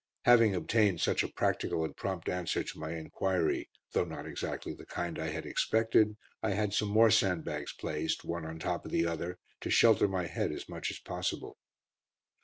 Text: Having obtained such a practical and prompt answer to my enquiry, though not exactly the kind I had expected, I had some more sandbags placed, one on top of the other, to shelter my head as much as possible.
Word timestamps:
Having 0.23 0.55
obtained 0.55 0.99
such 0.99 1.21
a 1.21 1.27
practical 1.27 1.85
and 1.85 1.95
prompt 1.95 2.27
answer 2.27 2.63
to 2.63 2.79
my 2.79 2.93
enquiry, 2.95 3.69
though 3.91 4.03
not 4.03 4.25
exactly 4.25 4.73
the 4.73 4.87
kind 4.87 5.19
I 5.19 5.27
had 5.27 5.45
expected, 5.45 6.17
I 6.41 6.53
had 6.53 6.73
some 6.73 6.89
more 6.89 7.11
sandbags 7.11 7.73
placed, 7.73 8.25
one 8.25 8.43
on 8.43 8.57
top 8.57 8.83
of 8.83 8.89
the 8.91 9.05
other, 9.05 9.37
to 9.59 9.69
shelter 9.69 10.07
my 10.07 10.25
head 10.25 10.51
as 10.51 10.67
much 10.67 10.89
as 10.89 10.97
possible. 10.97 11.59